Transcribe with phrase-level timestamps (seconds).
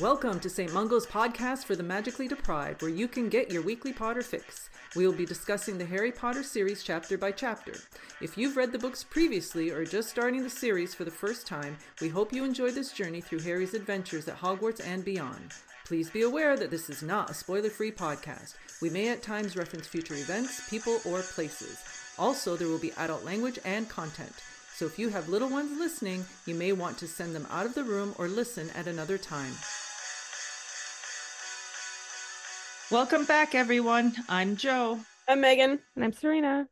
[0.00, 0.72] Welcome to St.
[0.72, 4.70] Mungo's podcast for the magically deprived, where you can get your weekly Potter fix.
[4.96, 7.74] We will be discussing the Harry Potter series chapter by chapter.
[8.22, 11.76] If you've read the books previously or just starting the series for the first time,
[12.00, 15.52] we hope you enjoy this journey through Harry's adventures at Hogwarts and beyond.
[15.84, 18.54] Please be aware that this is not a spoiler free podcast.
[18.80, 21.84] We may at times reference future events, people, or places.
[22.18, 24.32] Also, there will be adult language and content.
[24.80, 27.74] So if you have little ones listening, you may want to send them out of
[27.74, 29.52] the room or listen at another time.
[32.90, 34.14] Welcome back, everyone.
[34.26, 35.00] I'm Joe.
[35.28, 35.80] I'm Megan.
[35.94, 36.66] And I'm Serena.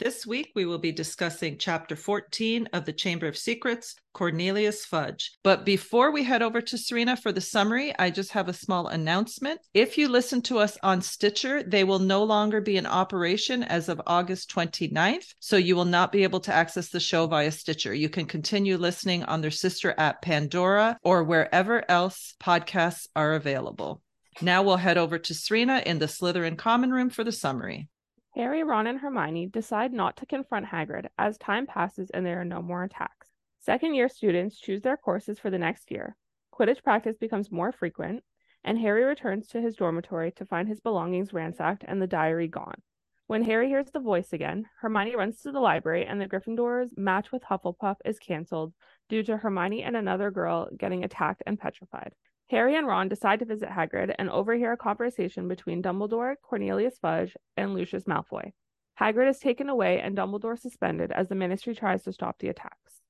[0.00, 5.30] This week, we will be discussing Chapter 14 of the Chamber of Secrets, Cornelius Fudge.
[5.44, 8.88] But before we head over to Serena for the summary, I just have a small
[8.88, 9.60] announcement.
[9.72, 13.88] If you listen to us on Stitcher, they will no longer be in operation as
[13.88, 15.32] of August 29th.
[15.38, 17.94] So you will not be able to access the show via Stitcher.
[17.94, 24.02] You can continue listening on their sister app, Pandora, or wherever else podcasts are available.
[24.42, 27.88] Now we'll head over to Serena in the Slytherin common room for the summary.
[28.34, 32.44] Harry, Ron, and Hermione decide not to confront Hagrid as time passes and there are
[32.44, 33.30] no more attacks.
[33.60, 36.16] Second year students choose their courses for the next year.
[36.52, 38.24] Quidditch practice becomes more frequent,
[38.64, 42.82] and Harry returns to his dormitory to find his belongings ransacked and the diary gone.
[43.28, 47.30] When Harry hears the voice again, Hermione runs to the library and the Gryffindor's match
[47.30, 48.74] with Hufflepuff is cancelled
[49.08, 52.12] due to Hermione and another girl getting attacked and petrified.
[52.50, 57.36] Harry and Ron decide to visit Hagrid and overhear a conversation between Dumbledore, Cornelius Fudge,
[57.56, 58.52] and Lucius Malfoy.
[59.00, 63.00] Hagrid is taken away and Dumbledore suspended as the Ministry tries to stop the attacks.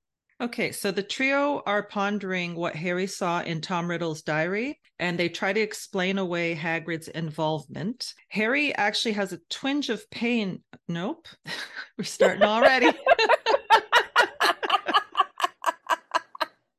[0.41, 5.29] Okay, so the trio are pondering what Harry saw in Tom Riddle's diary, and they
[5.29, 8.15] try to explain away Hagrid's involvement.
[8.31, 10.63] Harry actually has a twinge of pain.
[10.89, 11.29] Nope,
[11.99, 12.87] we're starting already.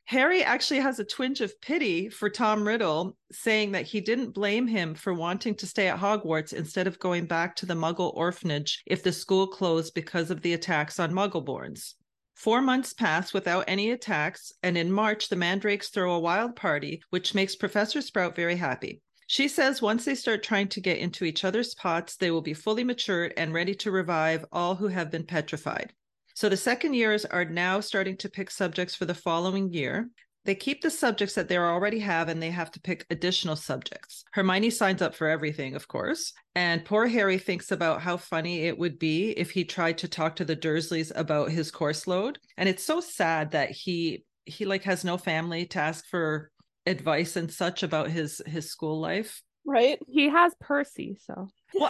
[0.08, 4.68] Harry actually has a twinge of pity for Tom Riddle, saying that he didn't blame
[4.68, 8.84] him for wanting to stay at Hogwarts instead of going back to the Muggle orphanage
[8.86, 11.96] if the school closed because of the attacks on Muggleborns.
[12.36, 17.02] Four months pass without any attacks, and in March, the Mandrakes throw a wild party,
[17.10, 19.02] which makes Professor Sprout very happy.
[19.26, 22.54] She says once they start trying to get into each other's pots, they will be
[22.54, 25.94] fully matured and ready to revive all who have been petrified.
[26.36, 30.10] So the second years are now starting to pick subjects for the following year.
[30.44, 34.26] They keep the subjects that they already have and they have to pick additional subjects.
[34.34, 36.34] Hermione signs up for everything, of course.
[36.54, 40.36] And poor Harry thinks about how funny it would be if he tried to talk
[40.36, 42.38] to the Dursleys about his course load.
[42.58, 46.52] And it's so sad that he he like has no family to ask for
[46.86, 49.42] advice and such about his his school life.
[49.66, 50.00] Right?
[50.08, 51.48] He has Percy, so.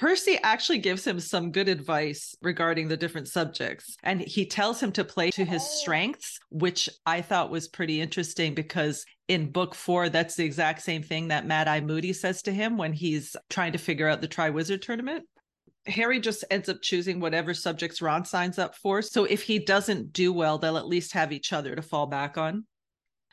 [0.00, 3.98] Percy actually gives him some good advice regarding the different subjects.
[4.02, 5.76] And he tells him to play to his oh.
[5.82, 11.02] strengths, which I thought was pretty interesting because in book four, that's the exact same
[11.02, 14.28] thing that Mad Eye Moody says to him when he's trying to figure out the
[14.28, 15.24] Triwizard tournament.
[15.84, 19.02] Harry just ends up choosing whatever subjects Ron signs up for.
[19.02, 22.38] So if he doesn't do well, they'll at least have each other to fall back
[22.38, 22.64] on.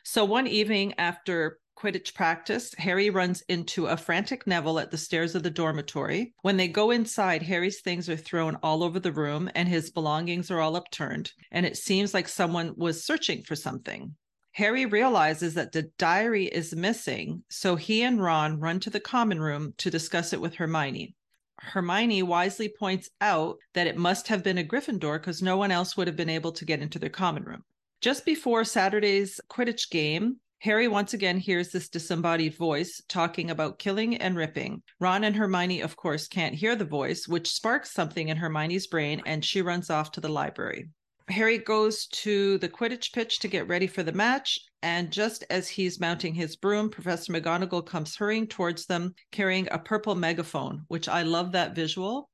[0.04, 5.36] So one evening after Quidditch practice, Harry runs into a frantic Neville at the stairs
[5.36, 6.34] of the dormitory.
[6.42, 10.50] When they go inside, Harry's things are thrown all over the room and his belongings
[10.50, 14.16] are all upturned, and it seems like someone was searching for something.
[14.50, 19.40] Harry realizes that the diary is missing, so he and Ron run to the common
[19.40, 21.14] room to discuss it with Hermione.
[21.60, 25.96] Hermione wisely points out that it must have been a Gryffindor because no one else
[25.96, 27.62] would have been able to get into their common room.
[28.00, 34.16] Just before Saturday's Quidditch game, Harry once again hears this disembodied voice talking about killing
[34.16, 34.82] and ripping.
[34.98, 39.22] Ron and Hermione, of course, can't hear the voice, which sparks something in Hermione's brain,
[39.24, 40.88] and she runs off to the library.
[41.28, 45.68] Harry goes to the Quidditch pitch to get ready for the match, and just as
[45.68, 51.08] he's mounting his broom, Professor McGonagall comes hurrying towards them carrying a purple megaphone, which
[51.08, 52.30] I love that visual.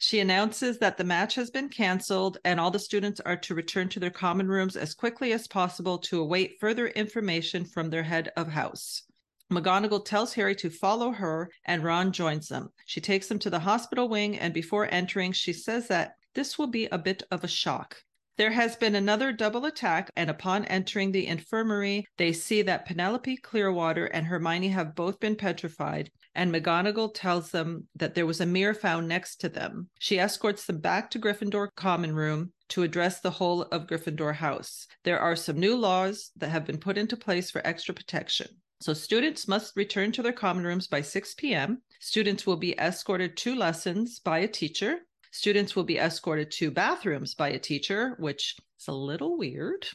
[0.00, 3.88] She announces that the match has been canceled and all the students are to return
[3.90, 8.30] to their common rooms as quickly as possible to await further information from their head
[8.36, 9.02] of house.
[9.50, 12.70] McGonagall tells Harry to follow her, and Ron joins them.
[12.86, 16.66] She takes them to the hospital wing, and before entering, she says that this will
[16.68, 17.96] be a bit of a shock.
[18.38, 23.36] There has been another double attack, and upon entering the infirmary, they see that Penelope
[23.38, 28.46] Clearwater and Hermione have both been petrified, and McGonagall tells them that there was a
[28.46, 29.88] mirror found next to them.
[29.98, 34.86] She escorts them back to Gryffindor common room to address the whole of Gryffindor House.
[35.02, 38.46] There are some new laws that have been put into place for extra protection.
[38.80, 41.82] So students must return to their common rooms by 6 p.m.
[41.98, 45.00] Students will be escorted to lessons by a teacher.
[45.38, 49.86] Students will be escorted to bathrooms by a teacher, which is a little weird.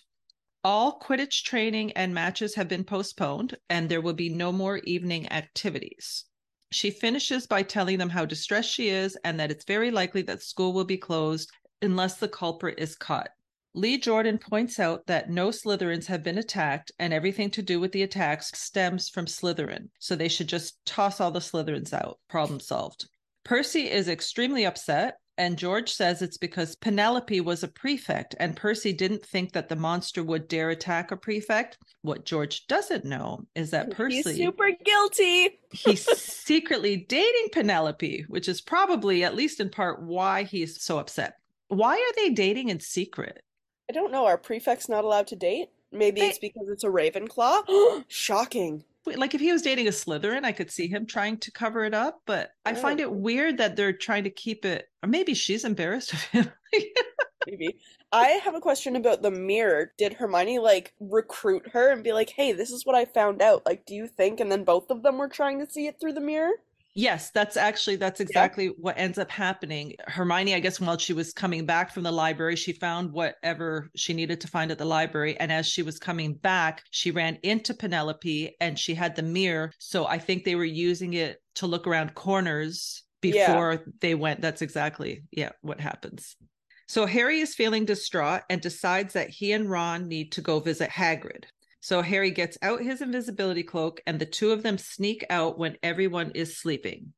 [0.64, 5.30] All Quidditch training and matches have been postponed, and there will be no more evening
[5.34, 6.24] activities.
[6.72, 10.42] She finishes by telling them how distressed she is and that it's very likely that
[10.42, 11.52] school will be closed
[11.82, 13.28] unless the culprit is caught.
[13.74, 17.92] Lee Jordan points out that no Slytherins have been attacked and everything to do with
[17.92, 19.90] the attacks stems from Slytherin.
[20.00, 22.18] So they should just toss all the Slytherins out.
[22.30, 23.10] Problem solved.
[23.44, 28.94] Percy is extremely upset and George says it's because Penelope was a prefect and Percy
[28.94, 31.78] didn't think that the monster would dare attack a prefect.
[32.02, 35.60] What George doesn't know is that Percy He's super guilty.
[35.72, 41.38] he's secretly dating Penelope, which is probably at least in part why he's so upset.
[41.70, 43.42] Why are they dating in secret?
[43.90, 44.26] I don't know.
[44.26, 45.70] Are prefects not allowed to date?
[45.92, 48.04] Maybe They- it's because it's a Ravenclaw.
[48.08, 48.84] Shocking.
[49.06, 51.94] Like if he was dating a Slytherin, I could see him trying to cover it
[51.94, 53.04] up, but I find oh.
[53.04, 53.12] it Oh.
[53.12, 56.52] weird that they're trying to keep it or maybe she's embarrassed of him.
[57.46, 57.78] Maybe.
[58.12, 59.92] I have a question about the mirror.
[59.98, 63.66] Did Hermione like recruit her and be like, "Hey, this is what I found out."
[63.66, 64.40] Like, do you think?
[64.40, 66.54] And then both of them were trying to see it through the mirror.
[66.96, 69.96] Yes, that's actually that's exactly what ends up happening.
[70.08, 74.14] Hermione, I guess while she was coming back from the library, she found whatever she
[74.14, 77.74] needed to find at the library and as she was coming back, she ran into
[77.74, 81.88] Penelope and she had the mirror, so I think they were using it to look
[81.88, 83.48] around corners Yeah.
[83.48, 84.42] before they went.
[84.42, 86.36] That's exactly yeah, what happens.
[86.88, 90.92] So Harry is feeling distraught and decides that he and Ron need to go visit
[90.92, 91.46] Hagrid.
[91.84, 95.76] So Harry gets out his invisibility cloak and the two of them sneak out when
[95.84, 97.12] everyone is sleeping.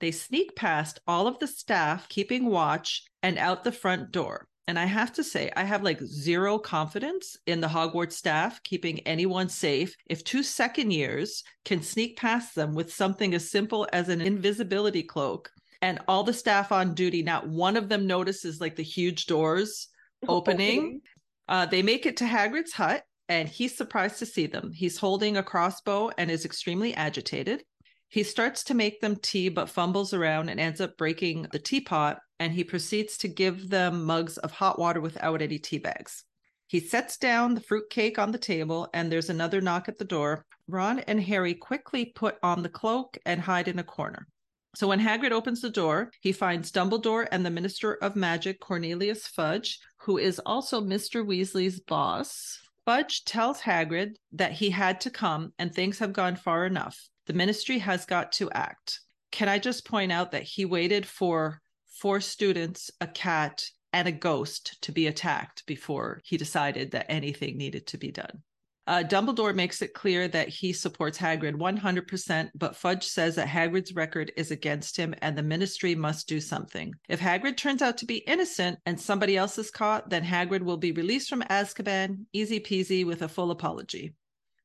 [0.00, 4.46] They sneak past all of the staff keeping watch and out the front door.
[4.68, 9.00] And I have to say, I have like zero confidence in the Hogwarts staff keeping
[9.00, 14.10] anyone safe if two second years can sneak past them with something as simple as
[14.10, 15.50] an invisibility cloak
[15.80, 19.88] and all the staff on duty, not one of them notices like the huge doors
[20.28, 21.00] opening.
[21.48, 24.72] Uh, they make it to Hagrid's hut, and he's surprised to see them.
[24.72, 27.62] He's holding a crossbow and is extremely agitated.
[28.08, 32.18] He starts to make them tea, but fumbles around and ends up breaking the teapot.
[32.40, 36.24] And he proceeds to give them mugs of hot water without any tea bags.
[36.66, 40.04] He sets down the fruit cake on the table, and there's another knock at the
[40.04, 40.44] door.
[40.66, 44.26] Ron and Harry quickly put on the cloak and hide in a corner.
[44.74, 49.28] So when Hagrid opens the door, he finds Dumbledore and the Minister of Magic, Cornelius
[49.28, 51.24] Fudge, who is also Mr.
[51.24, 52.58] Weasley's boss.
[52.90, 57.08] Fudge tells Hagrid that he had to come and things have gone far enough.
[57.26, 58.98] The ministry has got to act.
[59.30, 64.12] Can I just point out that he waited for four students, a cat, and a
[64.12, 68.42] ghost to be attacked before he decided that anything needed to be done?
[68.90, 73.94] Uh, Dumbledore makes it clear that he supports Hagrid 100%, but Fudge says that Hagrid's
[73.94, 76.92] record is against him and the ministry must do something.
[77.08, 80.76] If Hagrid turns out to be innocent and somebody else is caught, then Hagrid will
[80.76, 84.12] be released from Azkaban, easy peasy, with a full apology.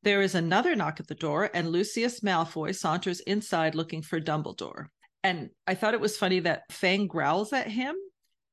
[0.01, 4.87] There is another knock at the door, and Lucius Malfoy saunters inside looking for Dumbledore.
[5.23, 7.93] And I thought it was funny that Fang growls at him.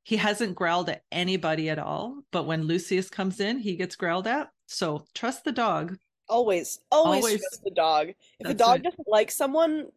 [0.02, 4.26] He hasn't growled at anybody at all, but when Lucius comes in, he gets growled
[4.26, 4.50] at.
[4.66, 5.96] So trust the dog.
[6.28, 7.40] Always, always, Always.
[7.40, 8.08] trust the dog.
[8.08, 8.82] If That's dog right.
[8.84, 9.88] doesn't like someone,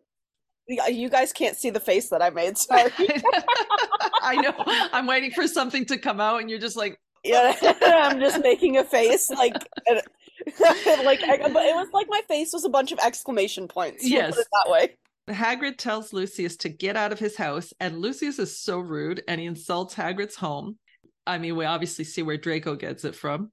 [0.84, 2.58] uh, you guys can't see the face that I made.
[2.58, 2.92] Sorry.
[4.22, 4.54] I know.
[4.92, 8.78] I'm waiting for something to come out, and you're just like, yeah, I'm just making
[8.78, 9.54] a face like,
[10.60, 14.04] like, I- but it was like my face was a bunch of exclamation points.
[14.04, 14.36] we'll Yes.
[14.36, 14.96] put it that way.
[15.30, 19.40] Hagrid tells Lucius to get out of his house, and Lucius is so rude and
[19.42, 20.78] he insults Hagrid's home.
[21.26, 23.52] I mean, we obviously see where Draco gets it from.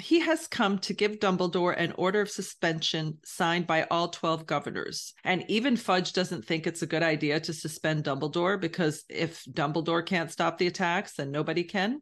[0.00, 5.12] He has come to give Dumbledore an order of suspension signed by all 12 governors.
[5.24, 10.06] And even Fudge doesn't think it's a good idea to suspend Dumbledore because if Dumbledore
[10.06, 12.00] can't stop the attacks, then nobody can.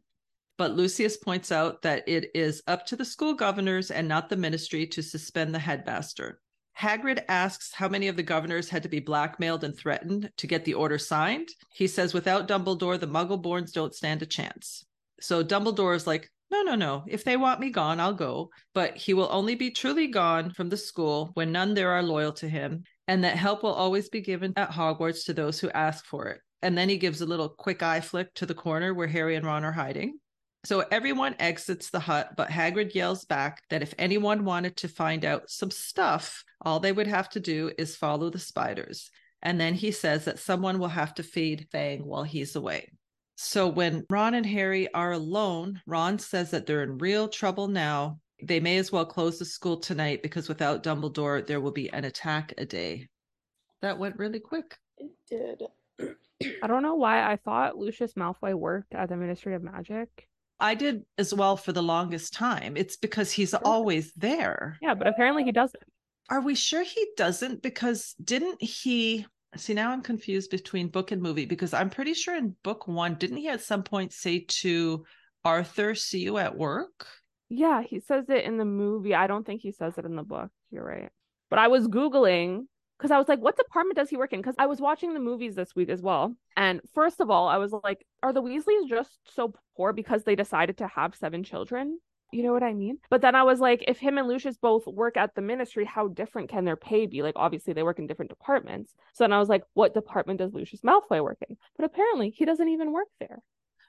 [0.57, 4.37] But Lucius points out that it is up to the school governors and not the
[4.37, 6.39] ministry to suspend the headmaster.
[6.79, 10.65] Hagrid asks how many of the governors had to be blackmailed and threatened to get
[10.65, 11.49] the order signed.
[11.73, 14.85] He says, without Dumbledore, the Muggleborns don't stand a chance.
[15.19, 17.03] So Dumbledore is like, no, no, no.
[17.07, 18.49] If they want me gone, I'll go.
[18.73, 22.31] But he will only be truly gone from the school when none there are loyal
[22.33, 26.05] to him, and that help will always be given at Hogwarts to those who ask
[26.05, 26.41] for it.
[26.61, 29.45] And then he gives a little quick eye flick to the corner where Harry and
[29.45, 30.19] Ron are hiding.
[30.65, 35.23] So everyone exits the hut, but Hagrid yells back that if anyone wanted to find
[35.23, 39.09] out some stuff, all they would have to do is follow the spiders.
[39.41, 42.89] And then he says that someone will have to feed Fang while he's away.
[43.39, 48.19] So when Ron and Harry are alone, Ron says that they're in real trouble now.
[48.41, 52.03] They may as well close the school tonight because without Dumbledore, there will be an
[52.03, 53.07] attack a day.
[53.83, 54.75] That went really quick.
[54.97, 55.61] It did.
[56.63, 60.09] I don't know why I thought Lucius Malfoy worked at the Ministry of Magic.
[60.59, 62.75] I did as well for the longest time.
[62.75, 64.77] It's because he's always there.
[64.81, 65.83] Yeah, but apparently he doesn't.
[66.29, 67.61] Are we sure he doesn't?
[67.61, 69.27] Because didn't he?
[69.57, 73.15] See, now I'm confused between book and movie because I'm pretty sure in book one,
[73.15, 75.05] didn't he at some point say to
[75.43, 77.07] Arthur, see you at work?
[77.49, 79.15] Yeah, he says it in the movie.
[79.15, 80.49] I don't think he says it in the book.
[80.71, 81.09] You're right.
[81.49, 82.65] But I was Googling
[82.97, 84.41] because I was like, what department does he work in?
[84.41, 86.35] Because I was watching the movies this week as well.
[86.55, 90.35] And first of all, I was like, are the Weasleys just so poor because they
[90.35, 91.99] decided to have seven children?
[92.31, 92.97] You know what I mean?
[93.09, 96.09] But then I was like, if him and Lucius both work at the ministry, how
[96.09, 97.21] different can their pay be?
[97.21, 98.93] Like, obviously, they work in different departments.
[99.13, 101.55] So then I was like, what department does Lucius Malfoy work in?
[101.77, 103.39] But apparently, he doesn't even work there.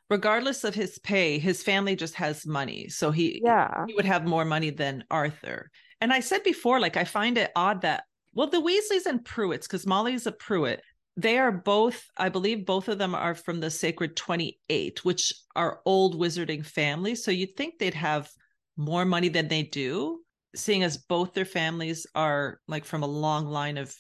[0.09, 2.89] Regardless of his pay, his family just has money.
[2.89, 3.85] So he, Yeah.
[3.87, 5.71] he would have more money than Arthur.
[6.01, 9.63] And I said before, like, I find it odd that, well, the Weasleys and Prewetts,
[9.63, 10.81] because Molly's a Prewett,
[11.19, 15.81] they are both, I believe both of them are from the Sacred 28, which are
[15.85, 17.25] old wizarding families.
[17.25, 18.31] So you'd think they'd have
[18.77, 20.21] more money than they do,
[20.55, 23.93] seeing as both their families are like from a long line of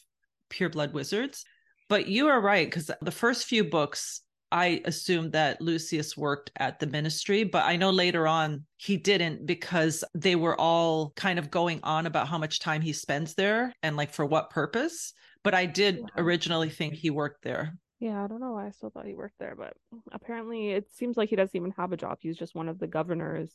[0.48, 1.44] pureblood wizards.
[1.88, 4.20] But you are right, because the first few books,
[4.52, 9.44] I assumed that Lucius worked at the ministry, but I know later on he didn't
[9.44, 13.74] because they were all kind of going on about how much time he spends there
[13.82, 15.14] and like for what purpose.
[15.44, 16.04] But I did Yeah.
[16.16, 17.78] originally think he worked there.
[18.00, 19.76] Yeah, I don't know why I still thought he worked there, but
[20.12, 22.18] apparently it seems like he doesn't even have a job.
[22.20, 23.50] He's just one of the governors.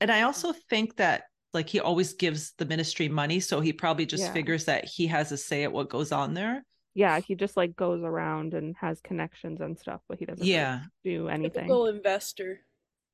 [0.00, 1.24] And I also think that
[1.54, 3.40] like he always gives the ministry money.
[3.40, 4.32] So he probably just Yeah.
[4.32, 6.64] figures that he has a say at what goes on there.
[6.92, 10.52] Yeah, he just like goes around and has connections and stuff, but he doesn't really
[10.52, 10.82] Yeah.
[11.04, 11.64] do anything.
[11.64, 12.60] Typical investor.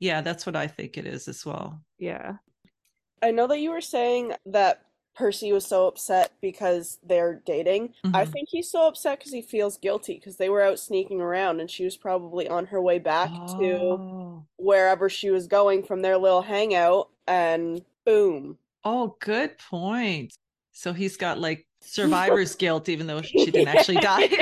[0.01, 1.85] Yeah, that's what I think it is as well.
[1.99, 2.39] Yeah.
[3.23, 7.95] I know that you were saying that Percy was so upset because they're dating.
[8.05, 8.33] I Mhm.
[8.33, 11.71] think he's so upset because he feels guilty because they were out sneaking around and
[11.71, 14.45] she was probably on her way back to Oh.
[14.57, 18.59] wherever she was going from their little hangout and boom.
[18.85, 20.33] Oh, good point.
[20.73, 24.29] So he's got like survivor's guilt, even though she didn't actually die.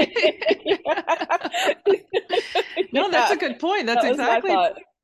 [2.93, 3.87] no, that's a good point.
[3.87, 4.57] That's That exactly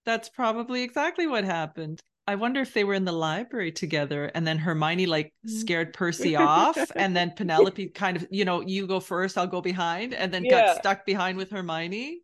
[0.04, 2.00] that's probably exactly what happened.
[2.26, 5.61] I wonder if they were in the library together and then Hermione like Mm.
[5.61, 9.61] scared Percy off and then Penelope kind of, you know, you go first, I'll go
[9.61, 10.62] behind and then Yeah.
[10.62, 12.23] got stuck behind with Hermione.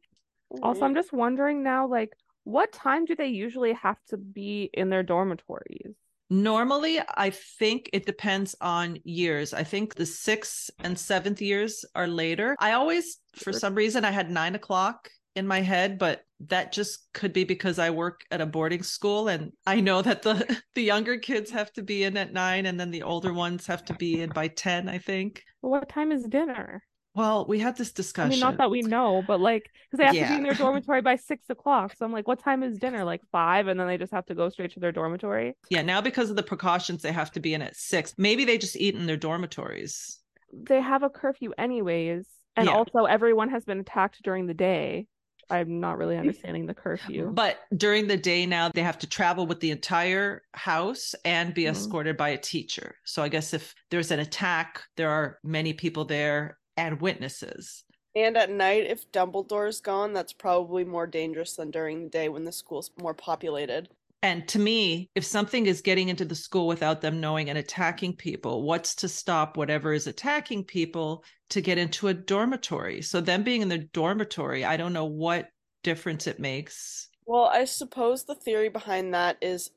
[0.63, 2.13] Also, I'm just wondering now, like,
[2.45, 5.95] what time do they usually have to be in their dormitories?
[6.29, 9.53] Normally, I think it depends on years.
[9.55, 12.57] I think the sixth and seventh years are later.
[12.59, 17.13] I always, for some reason, I had nine o'clock in my head, but that just
[17.15, 20.83] could be because I work at a boarding school and I know that the the
[20.83, 23.95] younger kids have to be in at nine and then the older ones have to
[23.95, 25.43] be in by 10, I think.
[25.61, 26.83] What time is dinner?
[27.15, 28.33] Well, we had this discussion.
[28.33, 30.55] I mean, not that we know, but like, because they have to be in their
[30.55, 31.95] dormitory by six o'clock.
[31.97, 33.05] So I'm like, what time is dinner?
[33.05, 35.55] Like five, and then they just have to go straight to their dormitory.
[35.69, 38.15] yeah, now because of the precautions, they have to be in at six.
[38.17, 40.21] Maybe they just eat in their dormitories.
[40.53, 42.75] They have a curfew anyways, and Yeah.
[42.75, 45.07] also everyone has been attacked during the day.
[45.51, 47.31] I'm not really understanding the curfew.
[47.33, 51.65] But during the day now, they have to travel with the entire house and be
[51.65, 51.73] Mhm.
[51.73, 52.97] escorted by a teacher.
[53.05, 57.85] So I guess if there's an attack, there are many people there and witnesses.
[58.15, 62.45] And at night, if Dumbledore's gone, that's probably more dangerous than during the day when
[62.45, 63.89] the school's more populated.
[64.23, 68.15] And to me, if something is getting into the school without them knowing and attacking
[68.17, 73.03] people, what's to stop whatever is attacking people to get into a dormitory?
[73.03, 75.49] So, them being in the dormitory, I don't know what
[75.83, 77.09] difference it makes.
[77.27, 79.71] Well, I suppose the theory behind that is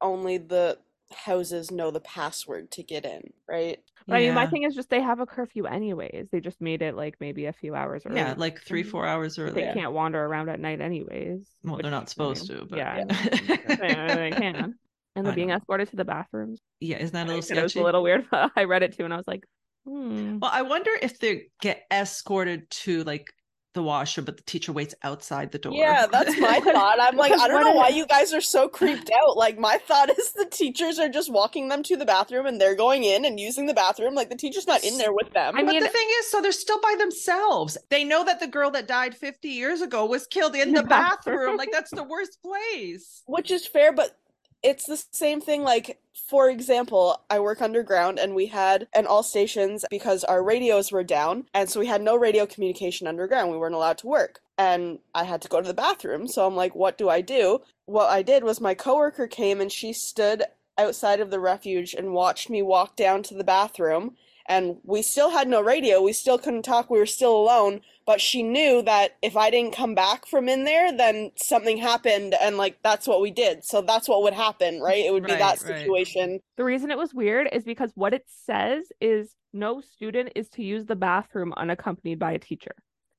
[0.00, 0.78] only the
[1.12, 3.78] houses know the password to get in, right?
[4.06, 6.28] But I mean, my thing is just they have a curfew anyways.
[6.32, 8.16] They just made it like maybe a few hours early.
[8.16, 8.90] Yeah, like three, Mhm.
[8.90, 9.52] four hours But early.
[9.54, 9.74] they Yeah.
[9.74, 11.46] can't wander around at night anyways.
[11.64, 13.56] Well, they're not supposed mean, to, but yeah, yeah.
[14.16, 14.74] they can.
[15.16, 15.56] And they're being know.
[15.56, 16.60] escorted to the bathrooms.
[16.80, 17.60] yeah, isn't that a little sketchy?
[17.60, 18.26] it was a little weird.
[18.30, 19.44] But I read it too, and I was like,
[19.84, 20.38] hmm.
[20.38, 23.26] Well, I wonder if they get escorted to like
[23.74, 25.72] the washer, but the teacher waits outside the door.
[25.74, 26.98] Yeah, that's my thought.
[27.00, 29.36] I'm like, I don't know why you guys are so creeped out.
[29.36, 32.74] Like, my thought is the teachers are just walking them to the bathroom and they're
[32.74, 34.14] going in and using the bathroom.
[34.14, 35.54] Like, the teacher's not in there with them.
[35.56, 37.76] I but mean- the thing is, so they're still by themselves.
[37.90, 40.82] They know that the girl that died 50 years ago was killed in In the
[40.82, 41.36] the bathroom.
[41.36, 41.56] bathroom.
[41.58, 43.22] Like, that's the worst place.
[43.26, 44.16] Which is fair, but
[44.62, 45.62] it's the same thing.
[45.62, 50.92] Like, for example, I work underground and we had an all stations because our radios
[50.92, 51.46] were down.
[51.54, 53.50] And so we had no radio communication underground.
[53.50, 54.40] We weren't allowed to work.
[54.56, 56.26] And I had to go to the bathroom.
[56.26, 57.60] So I'm like, what do I do?
[57.86, 60.42] What I did was my coworker came and she stood
[60.76, 64.16] outside of the refuge and watched me walk down to the bathroom.
[64.48, 66.02] And we still had no radio.
[66.02, 66.90] We still couldn't talk.
[66.90, 67.80] We were still alone.
[68.06, 72.34] But she knew that if I didn't come back from in there, then something happened,
[72.40, 73.64] and like that's what we did.
[73.64, 75.04] So that's what would happen, right?
[75.04, 75.78] It would be Right, that right.
[75.78, 76.40] situation.
[76.56, 80.62] The reason it was weird is because what it says is no student is to
[80.62, 82.72] use the bathroom unaccompanied by a teacher.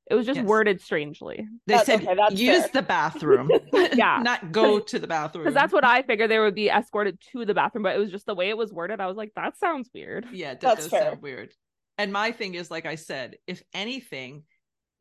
[0.10, 0.46] It was just Yes.
[0.46, 1.48] worded strangely.
[1.68, 2.70] They That's- said okay, use fair.
[2.74, 3.51] the bathroom.
[3.94, 4.20] Yeah.
[4.24, 5.44] Not go to the bathroom.
[5.44, 8.12] Because that's what I figured they would be escorted to the bathroom, but it was
[8.12, 9.00] just the way it was worded.
[9.01, 10.28] I was like, that sounds weird.
[10.32, 11.01] Yeah, that That's does fair.
[11.12, 11.54] sound weird.
[11.98, 14.44] And my thing is, like I said, if anything,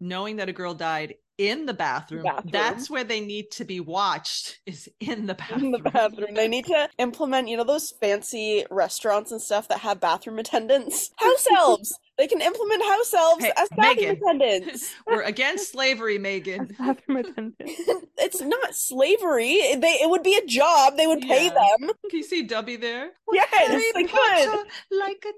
[0.00, 2.50] knowing that a girl died in the bathroom, Bathroom.
[2.52, 5.66] that's where they need to be watched is in the bathroom.
[5.66, 6.35] in the bathroom.
[6.35, 11.11] They need to implement, you know, those fancy restaurants and stuff that have bathroom attendants.
[11.16, 11.99] House elves.
[12.18, 14.16] They can implement house elves Hey, as bathroom Megan.
[14.21, 14.92] attendants.
[15.07, 16.75] We're against slavery, As Megan.
[16.76, 17.54] bathroom attendant.
[18.18, 19.76] it's not slavery.
[19.76, 20.97] They it would be a job.
[20.97, 21.90] They would pay them.
[22.11, 23.11] Can you see Dobby there?
[23.33, 24.66] Yes, Harry they could.
[24.90, 25.33] Like a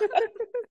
[0.00, 0.08] towel.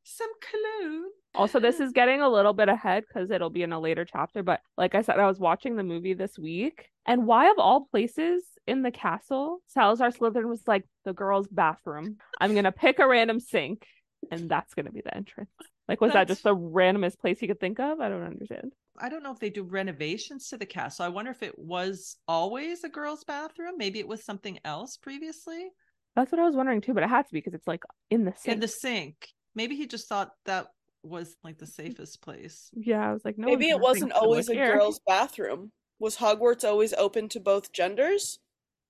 [0.09, 1.03] Some cologne.
[1.35, 4.41] Also, this is getting a little bit ahead because it'll be in a later chapter.
[4.41, 7.89] But like I said, I was watching the movie this week, and why of all
[7.91, 12.17] places in the castle, Salazar Slytherin was like the girls' bathroom.
[12.39, 13.85] I'm gonna pick a random sink,
[14.31, 15.51] and that's gonna be the entrance.
[15.89, 17.99] Like, was that just the randomest place you could think of?
[17.99, 18.71] I don't understand.
[18.97, 21.05] I don't know if they do renovations to the castle.
[21.05, 23.73] I wonder if it was always a girl's bathroom.
[23.77, 25.67] Maybe it was something else previously.
[26.15, 28.23] That's what I was wondering too, but it had to be because it's like in
[28.23, 28.53] the sink.
[28.53, 29.27] In the sink.
[29.57, 30.67] Maybe he just thought that
[31.01, 32.69] was like the safest place.
[32.75, 33.47] Yeah, I was like, no.
[33.47, 34.77] Maybe it wasn't always a here.
[34.77, 35.71] girls' bathroom.
[35.99, 38.37] Was Hogwarts always open to both genders?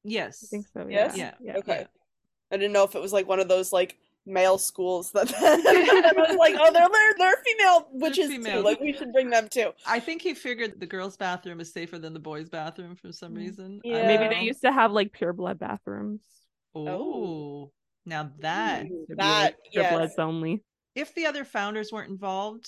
[0.04, 0.44] Yes.
[0.44, 0.86] I think so.
[0.90, 1.16] Yes?
[1.18, 1.36] Yeah.
[1.40, 1.56] Yeah.
[1.60, 1.80] Okay.
[1.80, 1.88] Yeah.
[2.52, 6.12] I didn't know if it was like one of those like male schools that I
[6.18, 8.58] was like, oh, they're they're, they're female witches female.
[8.62, 8.68] too.
[8.68, 9.72] Like we should bring them too.
[9.86, 13.36] I think he figured the girls' bathroom is safer than the boys' bathroom for some
[13.36, 13.38] Mm.
[13.38, 13.82] reason.
[13.86, 14.06] Yeah.
[14.06, 16.20] Maybe they used to have like pure blood bathrooms.
[16.76, 17.72] Oh,
[18.08, 19.94] now that Ooh, to be, that yes.
[19.94, 20.64] bloods only.
[20.96, 22.68] if the other founders weren't involved,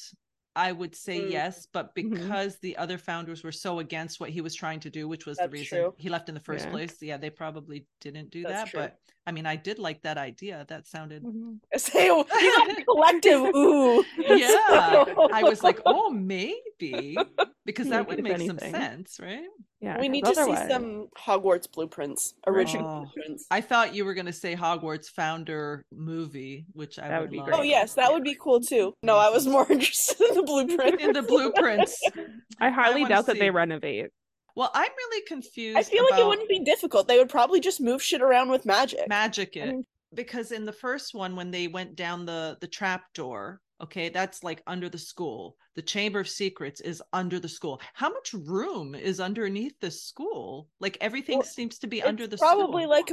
[0.56, 1.32] I would say Mm.
[1.32, 1.68] yes.
[1.72, 2.12] But Mhm.
[2.12, 5.38] because the other founders were so against what he was trying to do, which was
[5.38, 5.96] That's the reason true.
[5.98, 6.72] he left in the first Yeah.
[6.72, 8.70] place, yeah, they probably didn't do That's that.
[8.70, 8.80] true.
[8.82, 10.66] But I mean, I did like that idea.
[10.70, 11.24] That sounded.
[11.24, 11.60] Mhm.
[11.72, 14.04] Got the collective ooh.
[14.18, 17.16] Yeah, So- I was like, oh, maybe
[17.66, 19.48] because that would make some sense, right?
[19.82, 19.98] Yeah.
[20.00, 23.00] we 'cause need to see some Hogwarts blueprints, original Oh.
[23.14, 23.46] blueprints.
[23.50, 27.32] I thought you were going to say Hogwarts founder movie, which I That would, would
[27.32, 27.48] be love.
[27.48, 27.60] great.
[27.60, 28.94] Oh yes, that would be cool too.
[29.04, 31.00] No, I was more interested in the blueprint.
[31.02, 31.98] in the blueprints.
[32.60, 33.40] I highly wanna doubt that see.
[33.40, 34.10] they renovate.
[34.56, 35.78] Well, I'm really confused.
[35.78, 37.08] I feel like it wouldn't be difficult.
[37.08, 39.08] They would probably just move shit around with magic.
[39.08, 42.68] magic I it mean- because in the first one, when they went down the the
[42.68, 45.56] trap door, okay, that's like under the school.
[45.76, 47.82] The Chamber of Secrets is under the school.
[47.94, 50.68] How much room is underneath the school?
[50.80, 52.90] Like everything Well, seems to be under the probably school.
[52.90, 53.12] like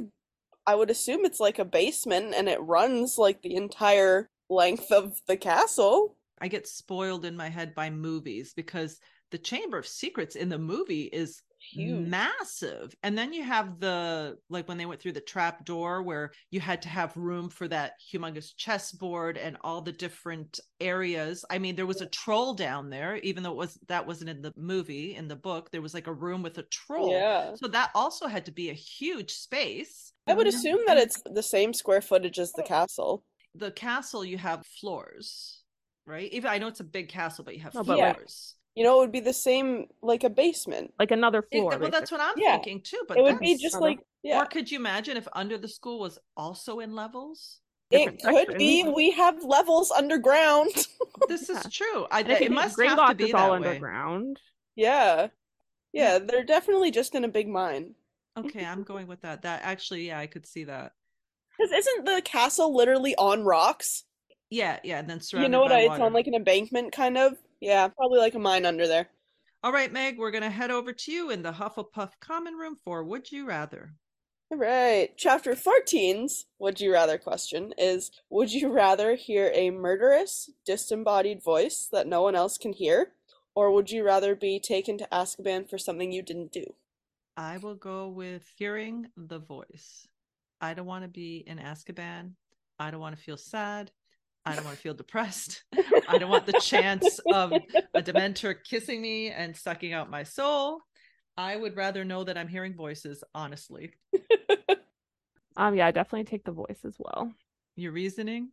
[0.66, 5.16] I would assume it's like a basement and it runs like the entire length of
[5.28, 6.16] the castle.
[6.40, 8.98] I get spoiled in my head by movies because
[9.30, 12.06] the Chamber of Secrets in the movie is Huge.
[12.06, 12.94] massive.
[13.02, 16.60] And then you have the like when they went through the trap door where you
[16.60, 21.44] had to have room for that humongous chessboard and all the different areas.
[21.50, 24.42] I mean, there was a troll down there, even though it was that wasn't in
[24.42, 27.12] the movie, in the book, there was like a room with a troll.
[27.12, 27.54] Yeah.
[27.54, 30.12] So that also had to be a huge space.
[30.26, 32.66] I would assume that it's the same square footage as the oh.
[32.66, 33.24] castle.
[33.54, 35.62] the castle you have floors,
[36.04, 36.30] right?
[36.32, 38.55] Even I know it's a big castle, but you have No, but, floors.
[38.76, 40.92] You know, it would be the same like a basement.
[40.98, 41.78] Like another It- floor.
[41.78, 42.52] well, that's what I'm Yeah.
[42.56, 43.02] thinking too.
[43.08, 43.84] But it would be just uh-huh.
[43.84, 44.42] like yeah.
[44.42, 47.60] Or could you imagine if under the school was also in levels?
[47.90, 48.82] It different could be.
[48.84, 50.70] We have levels underground.
[51.28, 51.60] This Yeah.
[51.60, 52.06] is true.
[52.10, 53.56] I, And if you it think must have to be is that all way.
[53.56, 54.38] underground.
[54.76, 55.28] yeah.
[55.92, 57.94] Yeah, they're definitely just in a big mine.
[58.36, 59.42] Okay, I'm going with that.
[59.42, 60.92] That actually, yeah, I could see that.
[61.56, 64.04] Because isn't the castle literally on rocks?
[64.50, 65.50] Yeah, yeah, and then surrounding.
[65.50, 65.80] you know what by I?
[65.94, 67.38] It's on like an embankment, kind of.
[67.60, 69.08] Yeah, probably like a mine under there.
[69.62, 73.02] All right, Meg, we're gonna head over to you in the Hufflepuff common room for
[73.04, 73.94] Would You Rather.
[74.48, 75.10] All right.
[75.16, 81.88] Chapter 14's Would You Rather question is Would you rather hear a murderous, disembodied voice
[81.90, 83.12] that no one else can hear?
[83.56, 86.64] Or would you rather be taken to Azkaban for something you didn't do?
[87.36, 90.06] I will go with hearing the voice.
[90.60, 92.34] I don't want to be in Azkaban.
[92.78, 93.90] I don't want to feel sad.
[94.46, 95.64] I don't want to feel depressed.
[96.08, 100.80] I don't want the chance of a Dementor kissing me and sucking out my soul.
[101.36, 103.92] I would rather know that I'm hearing voices, honestly.
[105.56, 107.32] Um, yeah, I definitely take the voice as well.
[107.76, 108.50] Your reasoning?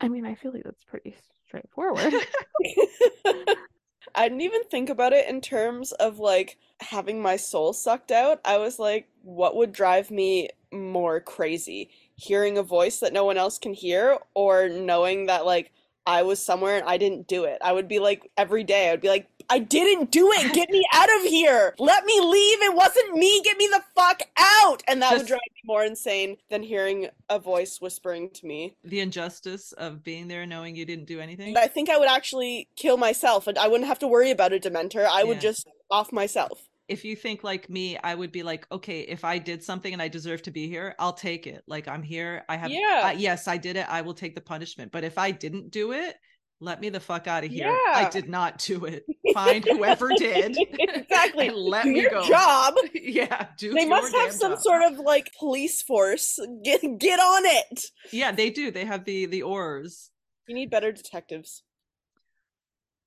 [0.00, 1.14] I mean, I feel like that's pretty
[1.46, 2.14] straightforward.
[4.14, 8.40] I didn't even think about it in terms of like having my soul sucked out.
[8.44, 11.90] I was like, what would drive me more crazy?
[12.18, 15.72] Hearing a voice that no one else can hear or knowing that like
[16.04, 17.58] I was somewhere and I didn't do it.
[17.62, 20.52] I would be like every day, I'd be like, I didn't do it.
[20.54, 21.74] Get me out of here.
[21.78, 22.62] Let me leave.
[22.62, 23.42] It wasn't me.
[23.42, 24.82] Get me the fuck out.
[24.88, 28.74] And that Just- would drive me more insane than hearing a voice whispering to me.
[28.82, 31.56] The injustice of being there knowing you didn't do anything.
[31.56, 34.58] I think I would actually kill myself and I wouldn't have to worry about a
[34.58, 35.06] dementor.
[35.06, 36.67] I would just off myself.
[36.88, 40.00] If you think like me, I would be like, okay, if I did something and
[40.00, 41.62] I deserve to be here, I'll take it.
[41.66, 42.44] Like I'm here.
[42.48, 43.02] I have, Yeah.
[43.04, 43.86] uh, yes, I did it.
[43.88, 44.90] I will take the punishment.
[44.90, 46.16] But if I didn't do it,
[46.60, 47.68] let me the fuck out of here.
[47.68, 47.92] Yeah.
[47.94, 49.04] I did not do it.
[49.34, 50.56] Find whoever did.
[50.58, 51.50] exactly.
[51.50, 52.26] let Do me your go.
[52.26, 52.74] job.
[52.94, 54.60] yeah, do They must have some job.
[54.62, 56.38] sort of like police force.
[56.64, 57.84] Get get on it.
[58.10, 58.70] Yeah, they do.
[58.70, 60.08] They have the the Aurors.
[60.48, 61.62] You need better detectives.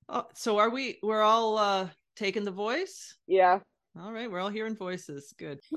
[0.08, 0.98] Oh, so are we?
[1.02, 3.16] We're all uh taking the voice.
[3.26, 3.60] Yeah.
[4.00, 5.34] All right, we're all hearing voices.
[5.38, 5.60] Good.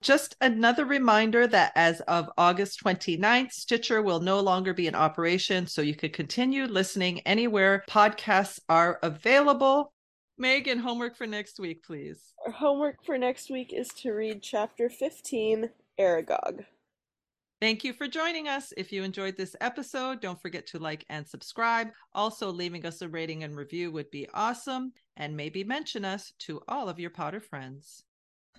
[0.00, 5.66] Just another reminder that as of August 29th, Stitcher will no longer be in operation,
[5.66, 9.92] so you could continue listening anywhere podcasts are available.
[10.38, 12.32] Megan, homework for next week, please.
[12.46, 15.68] Our homework for next week is to read chapter 15,
[16.00, 16.64] Aragog.
[17.60, 18.72] Thank you for joining us.
[18.76, 21.88] If you enjoyed this episode, don't forget to like and subscribe.
[22.14, 26.60] Also, leaving us a rating and review would be awesome, and maybe mention us to
[26.68, 28.04] all of your Potter friends.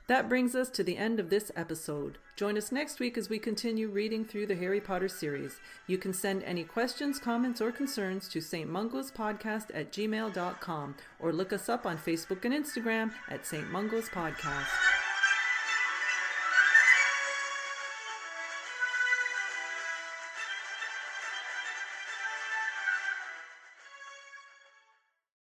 [0.10, 2.18] That brings us to the end of this episode.
[2.36, 5.60] Join us next week as we continue reading through the Harry Potter series.
[5.86, 8.68] You can send any questions, comments, or concerns to St.
[8.68, 13.70] Mungo's Podcast at gmail.com or look us up on Facebook and Instagram at St.
[13.70, 14.99] Mungo's Podcast.